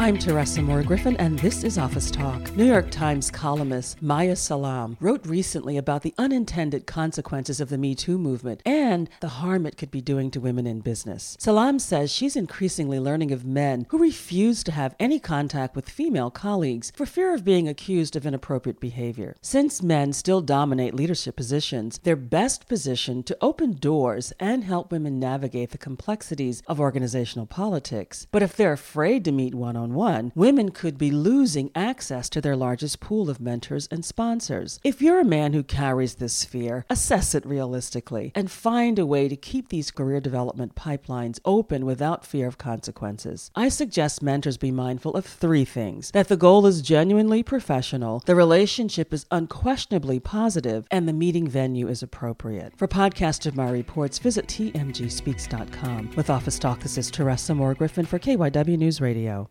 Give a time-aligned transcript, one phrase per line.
[0.00, 2.54] I'm Teresa Moore Griffin, and this is Office Talk.
[2.56, 7.96] New York Times columnist Maya Salam wrote recently about the unintended consequences of the Me
[7.96, 11.36] Too movement and the harm it could be doing to women in business.
[11.40, 16.30] Salam says she's increasingly learning of men who refuse to have any contact with female
[16.30, 19.34] colleagues for fear of being accused of inappropriate behavior.
[19.42, 25.18] Since men still dominate leadership positions, they're best positioned to open doors and help women
[25.18, 28.28] navigate the complexities of organizational politics.
[28.30, 32.40] But if they're afraid to meet one on one, women could be losing access to
[32.40, 34.80] their largest pool of mentors and sponsors.
[34.84, 39.28] If you're a man who carries this fear, assess it realistically and find a way
[39.28, 43.50] to keep these career development pipelines open without fear of consequences.
[43.54, 48.34] I suggest mentors be mindful of three things that the goal is genuinely professional, the
[48.34, 52.72] relationship is unquestionably positive, and the meeting venue is appropriate.
[52.76, 56.10] For podcast of my reports, visit tmgspeaks.com.
[56.16, 59.50] With Office Talk, this is Teresa Moore Griffin for KYW News Radio.